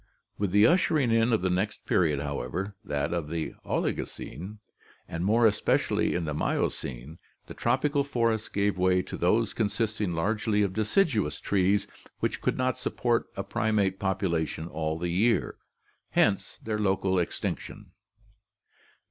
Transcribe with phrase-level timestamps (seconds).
[0.39, 4.57] With the ushering in of the next period, however, that of the Oligocene,
[5.07, 10.63] and more especially in the Miocene, the tropical forests gave way to those consisting largely
[10.63, 11.85] of deciduous trees
[12.19, 15.57] which could not sup port a primate population all the year,
[16.13, 17.91] hence their local extinction.